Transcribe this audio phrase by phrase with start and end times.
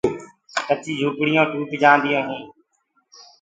[0.67, 2.49] ڪچيٚ جھوُپڙيونٚ ٽوت جآنديو هينٚ۔